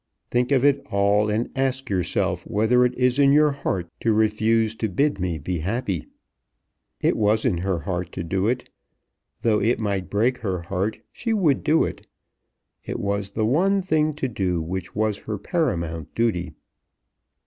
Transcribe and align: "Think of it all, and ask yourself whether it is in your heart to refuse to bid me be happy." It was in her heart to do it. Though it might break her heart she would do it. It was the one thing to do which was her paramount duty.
"Think 0.31 0.51
of 0.51 0.65
it 0.65 0.83
all, 0.89 1.29
and 1.29 1.51
ask 1.55 1.87
yourself 1.91 2.41
whether 2.47 2.83
it 2.83 2.95
is 2.95 3.19
in 3.19 3.31
your 3.33 3.51
heart 3.51 3.87
to 3.99 4.11
refuse 4.15 4.73
to 4.77 4.89
bid 4.89 5.19
me 5.19 5.37
be 5.37 5.59
happy." 5.59 6.07
It 7.01 7.15
was 7.15 7.45
in 7.45 7.57
her 7.59 7.81
heart 7.81 8.11
to 8.13 8.23
do 8.23 8.47
it. 8.47 8.67
Though 9.43 9.59
it 9.59 9.77
might 9.79 10.09
break 10.09 10.39
her 10.39 10.63
heart 10.63 10.97
she 11.11 11.33
would 11.33 11.63
do 11.63 11.83
it. 11.83 12.07
It 12.83 12.99
was 12.99 13.29
the 13.29 13.45
one 13.45 13.79
thing 13.83 14.15
to 14.15 14.27
do 14.27 14.59
which 14.59 14.95
was 14.95 15.19
her 15.19 15.37
paramount 15.37 16.15
duty. 16.15 16.53